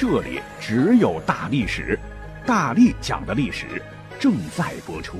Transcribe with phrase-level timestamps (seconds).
[0.00, 1.98] 这里只有大历史，
[2.46, 3.66] 大力讲的历史
[4.18, 5.18] 正在播出。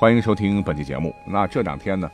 [0.00, 1.14] 欢迎收听本期节目。
[1.24, 2.10] 那这两天呢，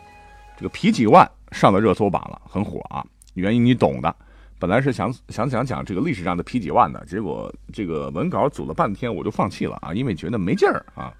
[0.59, 3.02] 这个皮几万上了热搜榜了，很火啊。
[3.33, 4.15] 原因你懂的。
[4.59, 11.11] 本来是想想讲讲这个历史上的皮几万的，结果这个文稿组了半天，我就放弃了啊，因为觉得没劲儿啊，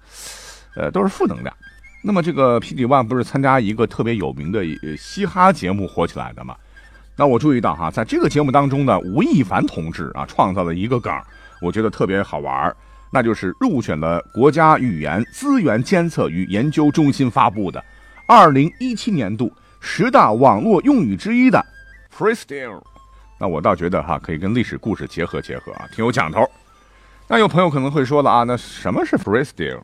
[0.75, 1.51] 呃，都是负能量。
[2.03, 4.63] 那么这个皮几万不是参加一个特别有名的
[4.95, 6.55] 嘻哈节目火起来的吗？
[7.19, 11.11] 那我注意到哈，在这个节目当中呢，吴亦凡同志啊创造了一个梗，
[11.61, 12.71] 我觉得特别好玩
[13.11, 17.83] 那就是入选了国家语言资源监测与研究中心发布的
[18.27, 21.59] 二零一七年度十大网络用语之一的
[22.15, 22.83] freestyle。
[23.39, 26.47] 那我倒觉得哈，可以跟历史故事结合结合啊，挺有讲头。
[27.27, 29.81] 那有朋友可能会说了啊，那什么是 freestyle？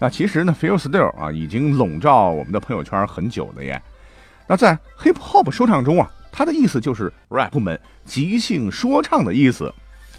[0.00, 3.80] 那其实呢，freestyle 啊已经笼罩我们的朋友圈很久了耶。
[4.48, 6.10] 那在 hip hop 说唱中啊。
[6.32, 9.72] 它的意思就是 rap 们即兴说唱的意思，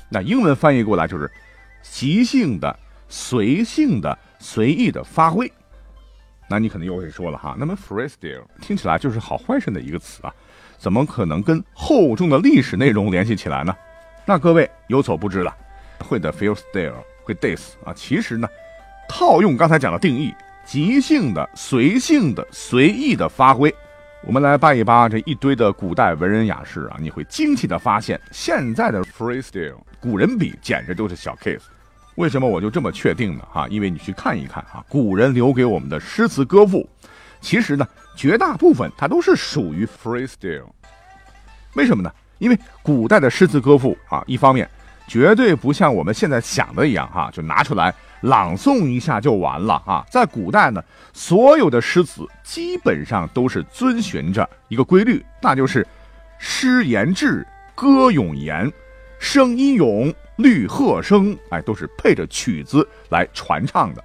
[0.10, 1.30] 那英文翻译过来就是
[1.82, 5.52] 即兴的、随性的、随意的发挥。
[6.48, 10.32] 那你可能又会说了哈，那么 freestyle 听起来就是好坏声的一个词啊，
[10.78, 13.76] 怎么可能跟厚重的历史内容联系起来呢？
[14.26, 15.56] 那各位有所不知了，
[16.00, 18.48] 会的 freestyle 会 dis 啊，其实呢，
[19.10, 20.32] 套用刚才讲的定义，
[20.64, 23.74] 即兴的、随性的、随意的发挥。
[24.26, 31.64] 我们来扒一扒这一堆的古代文人雅士啊，你会惊奇的发现，现在的 freestyle 古人比简直都是小 case。
[32.16, 33.46] 为什么我就这么确定呢？
[33.52, 36.90] 哈，因为你去看一看哈，古人留给我们的诗词歌赋，
[37.42, 40.68] 其实呢，绝大部分它都是属于 freestyle。
[41.74, 42.10] 为什么呢？
[42.38, 44.70] 因为古代的诗词歌赋啊，一方面
[45.06, 47.94] 绝对不像我们现在想的一样哈，就拿出来。
[48.24, 50.06] 朗诵一下就完了啊！
[50.10, 55.86] 在古代呢，所有的诗词基本上都是遵循着一个规律，那就是
[56.40, 57.46] 诗言志，
[57.76, 58.72] 歌咏言，
[59.20, 64.02] 声音咏，律和声，哎，都是配着曲子来传唱的。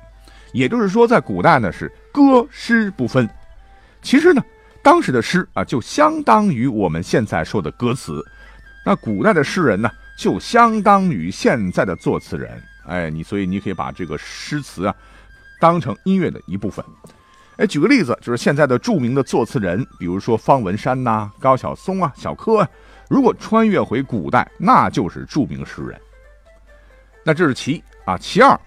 [0.52, 3.28] 也就是说，在古代呢是歌诗不分。
[4.02, 4.42] 其实呢，
[4.82, 8.20] 当时的诗啊，就相当于我们现在说的歌词。
[8.84, 12.60] 那古代的诗人呢，就相当于现在的作词人。
[12.88, 14.94] 哎，你所以你可以把这个诗词啊，
[15.60, 16.84] 当成音乐的一部分。
[17.58, 22.68] 哎，举个例子，就是现在的著名的作词人，比如说方文山呐、高晓松啊、小柯啊，
[23.10, 26.00] 如果穿越回古代，那就是著名诗人。
[27.24, 28.58] 那这是其一啊，其二，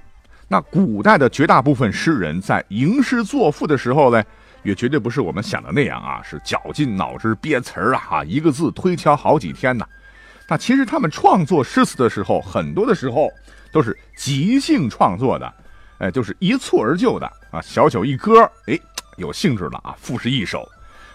[0.47, 4.21] 那古代的绝大部分诗人在吟诗作赋的时候呢，
[4.61, 9.85] 也绝对不是我们想的那样啊，是绞尽脑汁憋词儿啊，一个字推敲好几天呢。
[10.49, 13.31] 那其实他们创作诗词的时候，很多的时候。
[13.71, 15.53] 都是即兴创作的，
[15.99, 17.61] 哎，就是一蹴而就的啊！
[17.61, 18.77] 小酒一歌，哎，
[19.17, 20.59] 有兴致了啊，赋诗一首；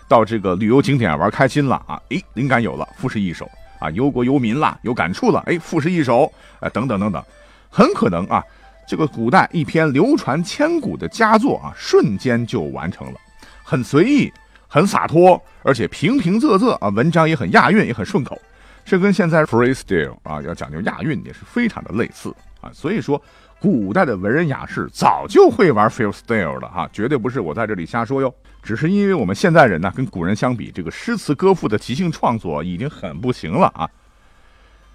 [0.09, 7.23] 到这个旅游景点玩开心了啊，哎，灵感有了，赋诗一首啊；忧国忧民了，有感触了，哎，赋诗一首，哎，等等等等，
[7.69, 8.43] 很可能啊，
[8.89, 13.19] 这个古代一篇流传千古的佳作啊，瞬间就完成了，
[13.63, 14.33] 很随意，
[14.69, 18.41] 很洒脱，而且平平仄仄啊，文章也很押韵，也很顺口。
[18.85, 22.33] 这跟现在 freestyle 啊，要讲究押韵也是非常的类似
[22.73, 23.21] 所以说
[23.59, 33.89] 古代的文人雅士早就会玩 freestyle 了哈，绝对不是我在这里瞎说哟，只是因为我们现代人呢，跟古人相比，这个诗词歌赋的即兴创作已经很不行了啊。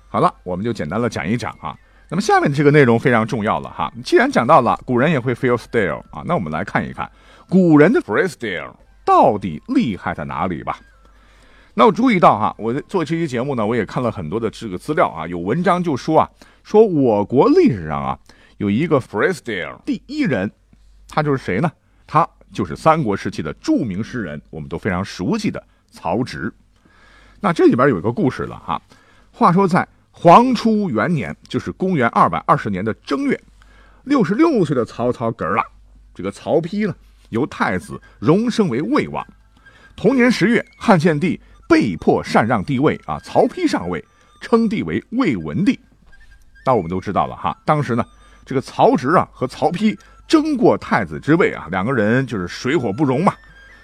[0.07, 1.75] 好了，我们就简单的讲一讲啊，
[2.09, 7.09] 那么下面这个内容非常重要了哈，既然讲到了古人也会 freestyle 啊，那我们来看一看
[7.49, 10.77] 古人的 freestyle 到底厉害在哪里吧。
[11.73, 16.29] 那我注意到哈，我在做这期节目呢，我也看了很多的这个资料啊，有文章就说啊，
[16.63, 18.19] 说我国历史上啊
[18.57, 20.51] 有一个 freestyle 第一人，
[21.07, 21.71] 他就是谁呢？
[22.05, 26.53] 他就是三国时期的著名诗人，我们都非常熟悉的曹植。
[27.39, 28.81] 那这里边有一个故事了哈。
[29.31, 33.41] 话说在黄初元年，就是公元二百二十年的正月，
[34.03, 35.63] 六十六岁的曹操嗝了，
[36.13, 36.93] 这个曹丕呢
[37.29, 39.25] 由太子荣升为魏王。
[39.95, 41.39] 同年十月，汉献帝。
[41.71, 44.03] 被迫禅让帝位啊，曹丕上位，
[44.41, 45.79] 称帝为魏文帝。
[46.65, 48.03] 那我们都知道了哈，当时呢，
[48.45, 49.97] 这个曹植啊和曹丕
[50.27, 53.33] 争过太子之位啊，两个人就是水火不容嘛。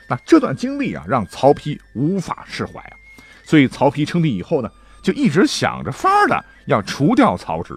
[0.10, 2.92] 那这段经历啊，让曹丕无法释怀啊，
[3.46, 4.70] 所以曹丕称帝以后呢，
[5.02, 7.74] 就一直想着法儿的要除掉曹植。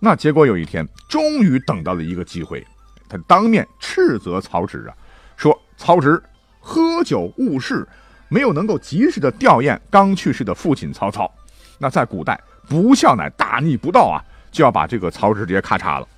[0.00, 2.62] 那结果有一天，终于等到了一个机会，
[3.08, 4.94] 他当面斥责曹植啊，
[5.34, 6.22] 说曹植
[6.60, 7.88] 喝酒误事，
[8.28, 11.30] 没有能够及时的吊唁刚去世的父亲曹操。
[11.78, 16.08] 那在古代，不孝乃大逆不道啊，就要把这个曹植直接咔嚓了。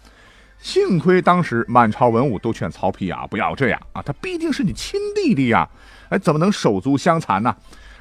[0.59, 5.69] 幸亏当时满朝文武都劝曹丕啊，不要这样啊，他毕竟是你亲弟弟呀，
[6.09, 7.55] 哎，怎么能手足相残呢？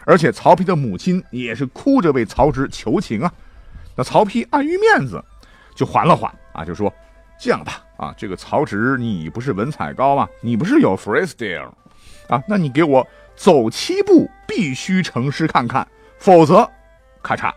[0.05, 3.31] 而且曹丕的母亲也是哭着为曹植求情啊。
[3.95, 5.23] 那曹丕碍于面子。
[5.75, 6.89] 就缓了缓啊，就说
[7.37, 10.25] 这样吧啊，这个曹植你不是文采高吗？
[10.39, 11.69] 你不是有 freestyle
[12.29, 12.41] 啊？
[12.47, 13.05] 那你给我
[13.35, 15.87] 走七步，必须成诗看看，
[16.17, 16.69] 否则，
[17.21, 17.51] 咔嚓。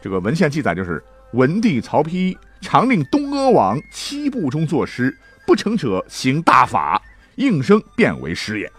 [0.00, 5.16] 这个文献记载就是文帝曹丕常令东阿王七步中作诗，
[5.46, 7.00] 不成者行大法，
[7.36, 8.72] 应声变为诗也。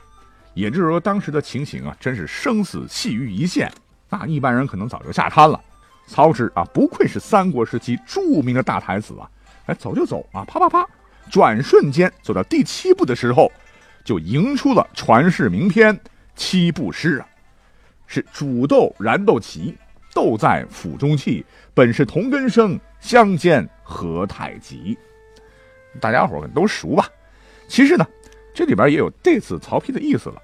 [0.53, 3.71] 也就是说，当时的情形啊，真是生死系于一线，
[4.09, 5.59] 那一般人可能早就下瘫了。
[6.07, 9.29] 曹植啊，不愧是三国时期著名的大才子啊！
[9.67, 10.85] 哎，走就走啊，啪啪啪，
[11.29, 13.49] 转瞬间走到第七步的时候，
[14.03, 15.99] 就迎出了传世名篇
[16.35, 17.27] 七步诗啊，
[18.07, 19.73] 是煮豆燃豆萁，
[20.13, 24.97] 豆在釜中泣，本是同根生，相煎何太急。
[25.99, 27.07] 大家伙都熟吧？
[27.67, 28.07] 其实呢，
[28.53, 30.41] 这里边也有 diss 曹丕的意思了。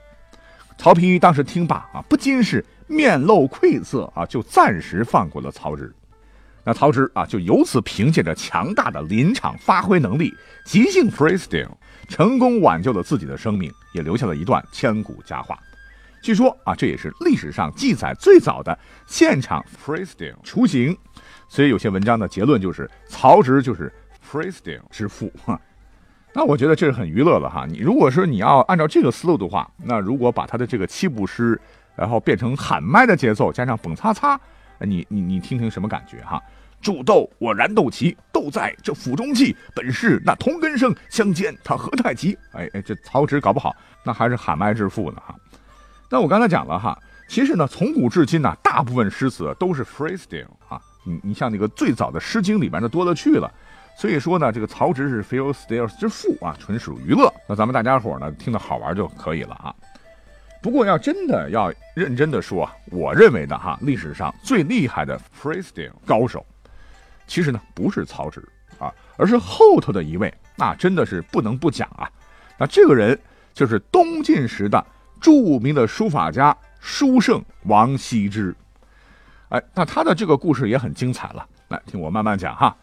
[0.77, 2.63] 曹丕当时听罢啊，不禁是。
[2.89, 5.94] 面露愧色啊，就暂时放过了曹植。
[6.67, 10.33] 那曹植啊，就由此凭借着强大的临场发挥能力，
[10.65, 11.71] 即兴 freestyle，
[12.09, 15.57] 成功挽救了自己的生命，也留下了一段千古佳话。
[16.21, 20.93] 据说啊，这也是历史上记载最早的现场 freestyle 雏形。
[21.47, 23.89] 所以有些文章的结论就是曹植就是
[24.29, 25.31] freestyle 之父。
[26.33, 27.65] 那我觉得这是很娱乐的哈。
[27.65, 31.57] 你如果说你要按照这个思路的话，那如果把他的这个七步诗。
[31.95, 34.39] 然后变成喊麦的节奏，加上蹦擦擦，
[34.85, 36.41] 你你你听听什么感觉哈？
[36.79, 42.38] 煮豆我燃豆萁，豆在这釜中泣，本是那同根生，相煎他何太急？
[42.51, 45.35] 哎哎，这曹植搞不好那还是喊麦致富呢哈。
[46.09, 46.97] 那我刚才讲了哈，
[47.27, 50.79] 其实呢，从古至今呢，大部分诗词都是 freestyle 啊。
[51.03, 53.51] 你你像那个最早的《诗经》里边的多了去了，
[53.97, 57.33] 所以说呢，这个曹植是 freestyle 之父啊，纯属娱乐。
[57.50, 59.74] 那咱们大家伙呢，听得好玩就可以了啊。
[60.62, 66.45] 不过要真的要认真的说啊，我认为的哈，历史上最厉害的 freestyle 高手，
[67.27, 68.44] 其实呢不是曹植
[68.80, 72.09] 啊，而是后头的一位，那真的是不能不讲啊。
[72.57, 73.18] 那这个人
[73.54, 74.83] 就是东晋时的
[75.21, 78.56] 著名的书法家书圣王羲之。
[79.50, 82.75] 哎，那他的这个故事也很精彩了，来听我慢慢讲哈。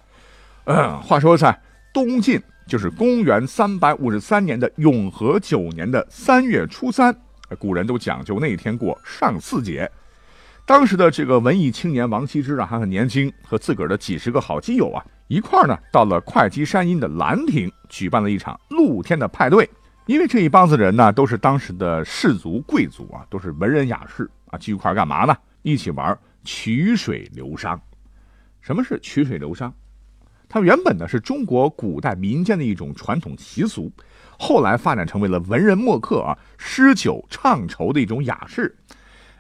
[0.65, 1.61] 嗯，话说在
[1.93, 7.15] 东晋，就是公元三百五十三年的永和九年的三月初三。
[7.58, 9.91] 古人都讲究那一天过上巳节。
[10.67, 19.69] 当时的这个文艺青年王羲之啊，还很年轻，和自个儿的几十个好基友啊，一块儿呢，到了会稽山阴的兰亭，举办了一场露天的派对。
[20.06, 25.37] 因为这一帮子人呢，都是当时的士族贵族啊，都是文人雅士啊，聚一块干嘛呢？
[25.62, 27.79] 一起玩曲水流觞。
[28.61, 29.70] 什么是曲水流觞？
[30.49, 33.91] 它原本呢是中国古代民间的一种传统习俗。
[34.37, 38.75] 后来发展成为了文人墨客啊诗酒唱酬的一种雅事，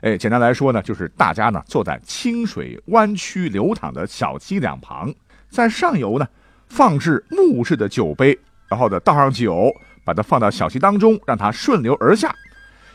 [0.02, 5.12] 哎，简单来说呢，就是大家呢坐在清水弯曲流淌的小溪两旁，
[5.50, 6.26] 在上游呢
[6.68, 9.72] 放置木质的酒杯，然后呢倒上酒，
[10.04, 12.32] 把它放到小溪当中，让它顺流而下。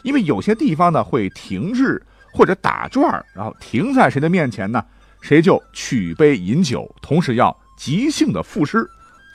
[0.03, 2.01] 因为有些地方呢会停滞
[2.31, 4.81] 或者打转，然后停在谁的面前呢，
[5.19, 8.85] 谁就取杯饮酒，同时要即兴的赋诗。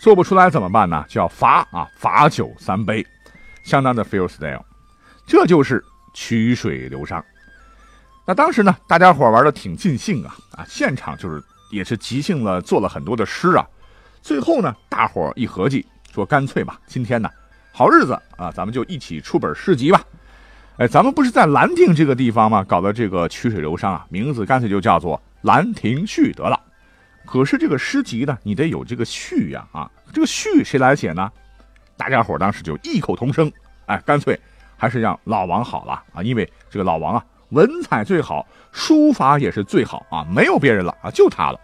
[0.02, 1.02] 做不出来怎么办呢？
[1.08, 3.04] 就要罚啊，罚酒三杯，
[3.62, 4.62] 相当的 feel style，
[5.26, 5.82] 这就是
[6.12, 7.22] 曲水流觞。
[8.26, 13.66] 那当时呢，大家伙玩的挺尽兴啊啊，现场就是也是即兴了，做了很多的诗啊。
[14.20, 17.30] 最后呢，大伙一合计，说干脆吧，今天呢
[17.72, 20.02] 好日子啊，咱们就一起出本诗集吧。
[20.76, 22.62] 哎，咱们不是在兰亭这个地方吗？
[22.64, 26.60] 搞的这个曲水流觞啊，名字干脆就叫做《兰亭序》得了。
[27.26, 31.30] 可是这个诗集呢，你得有这个序呀啊，这个序谁来写呢？
[31.96, 33.50] 大家伙当时就异口同声，
[33.86, 34.38] 哎，干脆
[34.76, 41.60] 还是让老王好了啊，因为这个老王啊，文采最好，书法也是最好啊，没有别人了啊，就他了。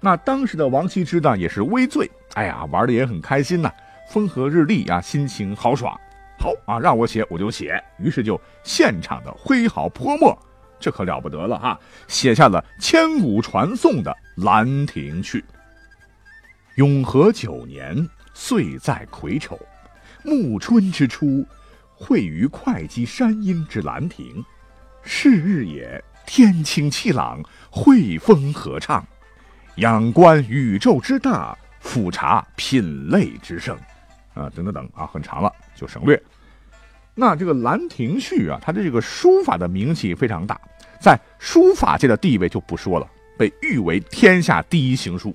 [0.00, 3.70] 那当时的王羲之呢，也是微醉，哎呀，玩的也很开心呐，
[4.08, 5.98] 风和日丽啊，心情豪爽。
[6.38, 10.36] 好啊，让我写我就写，于是就现场的挥毫泼墨。
[10.80, 11.78] 这可了不得了哈！
[12.08, 15.38] 写下了千古传颂的《兰亭序》。
[16.76, 19.60] 永和九年，岁在癸丑，
[20.24, 21.46] 暮春之初，
[21.94, 24.42] 会于会稽山阴之兰亭。
[25.02, 29.06] 是日也，天清气朗，惠风和畅，
[29.76, 33.76] 仰观宇宙之大，俯察品类之盛。
[34.32, 36.20] 啊，等等等啊，很长了，就省略。
[37.14, 40.58] 那这个《兰亭序》啊，它的这个书法的名气非常大，
[40.98, 45.34] 在书法界的地位就不说了，被誉为天下第一行书。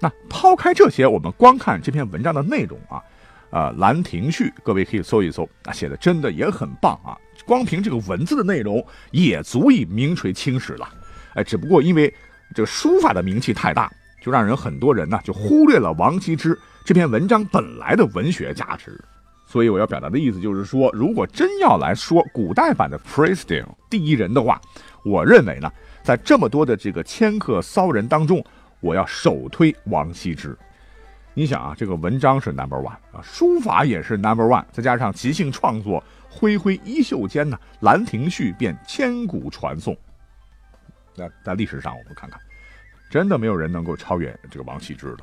[0.00, 3.02] 那抛开这些，我们光看这篇文章的内容啊，
[3.50, 7.16] 呃，《兰亭序》，各位可以搜一搜，啊，写的真的也很棒啊。
[7.46, 10.88] 光凭这个文字的内容，也足以名垂青史了。
[11.34, 12.12] 哎，只不过因为
[12.54, 13.90] 这个书法的名气太大，
[14.22, 19.02] 就让人很多人呢就忽略了王羲之这篇文章本来的文学价值。
[19.46, 24.60] 所以我要表达的意思就是说，如果真要来说古代版的 Freestyle 第一人的话，
[25.04, 25.70] 我认为呢，
[26.04, 28.44] 在这么多的这个迁客骚人当中，
[28.80, 30.54] 我要首推王羲之。
[31.32, 39.96] 你想啊，这个文章是 Number One 啊，书法也是 Number One，再加上即兴创作，挥挥衣袖间呢，《兰亭序》便千古传颂。
[41.16, 42.38] 那在历史上，我们看看，
[43.08, 45.18] 真的没有人能够超越这个王羲之了。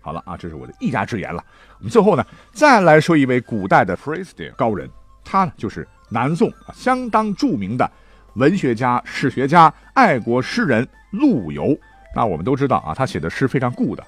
[0.00, 1.44] 好了啊，这是我的一家之言了。
[1.78, 4.88] 我们最后呢，再来说一位古代的 freestyle 高人，
[5.22, 7.88] 他呢就是南宋啊相当著名的
[8.34, 11.76] 文学家、史学家、爱国诗人陆游。
[12.14, 14.04] 那我们都知道啊，他写的诗非常固的。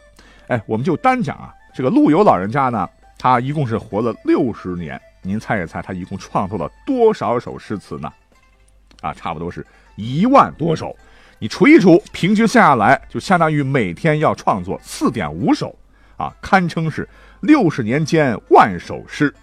[0.48, 2.88] 哎，我们就单讲啊，这个陆游老人家呢，
[3.18, 5.00] 他一共是活了六十年。
[5.22, 8.12] 您猜一猜，他一共创作了多少首诗词呢？
[9.00, 9.66] 啊，差不多是
[9.96, 10.94] 一万多首。
[11.38, 15.74] 你除一除，平均算下来，就相当于每天要创作四点五首。
[16.16, 17.08] 啊，堪称是
[17.40, 19.34] 六十年间万首诗。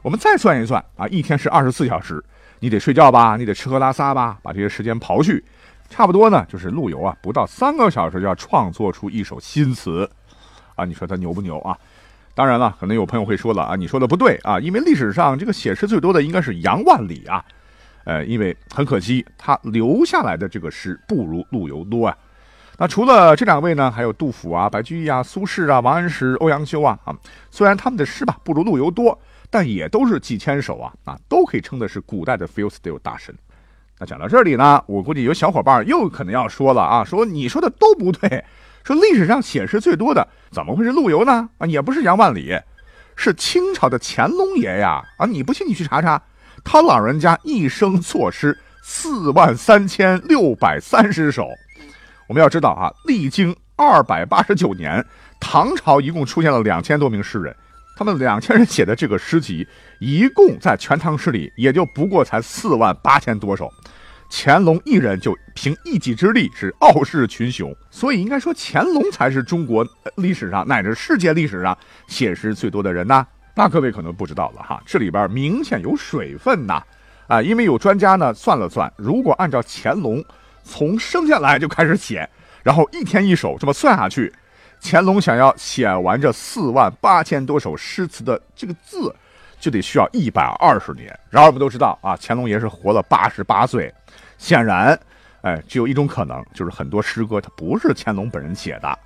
[0.00, 2.24] 我们再算一算啊，一天是二十四小时，
[2.60, 5.42] 你得睡觉吧，你得吃喝拉撒吧，把这些时间刨去，
[5.88, 10.08] 差不多呢，就是陆游啊，不到三个小时就要创作出一首新词
[10.76, 10.84] 啊。
[10.84, 11.76] 你说他牛不牛啊？
[12.34, 17.44] 当然了，可能有朋友会说了啊，你说的不对啊，因为历史上这个写诗最多的应该是杨万里啊。
[18.04, 22.16] 呃，因为很可惜，他留下来的这个诗不如陆游多啊。
[22.78, 27.14] 那除了这两位呢，还有杜甫啊、白居易啊、苏轼啊、王安石、欧阳修啊啊，
[27.50, 29.16] 虽然他们的诗吧不如陆游多，
[29.50, 33.34] 但也都是几千首啊啊，都可以称的是古代的 f i e l style 大神。
[33.98, 38.44] 那讲到这里呢，我估计有小伙伴又可能要说了啊，说你说的都不对，
[38.82, 41.50] 说历史上写诗最多的怎么会是陆游呢？
[41.58, 42.58] 啊，也不是杨万里，
[43.16, 45.02] 是清朝的乾隆爷呀！
[45.18, 46.22] 啊，你不信你去查查，
[46.64, 51.46] 他老人家一生作诗四万三千六百三十首。
[52.26, 55.04] 我们要知道啊，历经二百八十九年，
[55.38, 57.54] 唐朝一共出现了两千多名诗人，
[58.00, 63.70] 他们两千人写的这个诗集，一共在《全唐诗》里也就不过才四万八千多首。
[64.30, 71.76] 乾隆一人就凭一己之力是傲视群雄，所以应该说乾隆才是中国历史上乃至世界历史上
[72.06, 73.26] 写诗最多的人呐。
[73.54, 76.82] 那各位可能不知道了哈，这里边明显有水分呐，
[77.26, 80.24] 啊，因为有专家呢算了算，如果按照乾隆。
[80.62, 82.26] 从生下来就开始写，
[82.62, 84.32] 然后一天一首这么算下去，
[84.82, 89.14] 乾隆想要写完这四万八千多首诗词的这个字，
[89.58, 91.06] 就得需要一百二十年。
[91.28, 93.92] 然而我们都知道啊，乾隆爷是活了八十八岁，
[94.38, 94.98] 显然，
[95.42, 98.98] 哎，只有一种可能，就是很多诗歌它不是乾隆本人写的，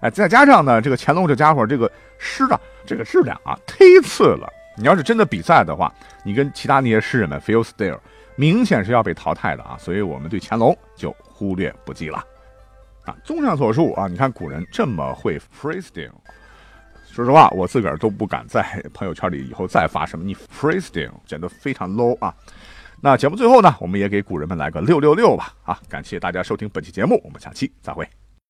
[0.00, 4.48] 哎，再加上呢，这个乾隆这家伙这个诗啊，这个质量啊忒次了。
[4.76, 5.92] 你要是真的比赛的话，
[6.24, 7.98] 你跟其他那些诗人们 feel still。
[8.36, 12.24] 明显是要被淘汰的啊，所以我们对乾隆就忽略不计了。
[13.04, 16.10] 啊，综上所述啊，你看古人这么会 freestyle，
[17.10, 22.34] 说实话，我自个儿都不敢在朋友圈里以后再发什么你 freestyle，显得非常 low 啊。
[23.00, 25.54] 那节目最后呢，我们也给古人们来个六六六吧。
[25.64, 28.06] 啊，感谢大家收听本期节目，我们下期再会。